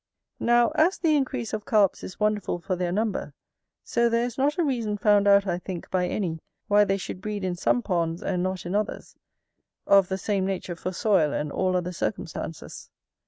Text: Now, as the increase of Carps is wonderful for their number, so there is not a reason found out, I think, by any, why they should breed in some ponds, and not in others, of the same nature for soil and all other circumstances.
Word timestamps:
Now, 0.39 0.69
as 0.69 0.97
the 0.97 1.15
increase 1.15 1.53
of 1.53 1.63
Carps 1.63 2.03
is 2.03 2.19
wonderful 2.19 2.57
for 2.57 2.75
their 2.75 2.91
number, 2.91 3.35
so 3.83 4.09
there 4.09 4.25
is 4.25 4.35
not 4.35 4.57
a 4.57 4.63
reason 4.63 4.97
found 4.97 5.27
out, 5.27 5.45
I 5.45 5.59
think, 5.59 5.91
by 5.91 6.07
any, 6.07 6.39
why 6.67 6.85
they 6.85 6.97
should 6.97 7.21
breed 7.21 7.43
in 7.43 7.55
some 7.55 7.83
ponds, 7.83 8.23
and 8.23 8.41
not 8.41 8.65
in 8.65 8.73
others, 8.73 9.15
of 9.85 10.07
the 10.07 10.17
same 10.17 10.43
nature 10.43 10.75
for 10.75 10.91
soil 10.91 11.31
and 11.33 11.51
all 11.51 11.75
other 11.77 11.93
circumstances. 11.93 12.89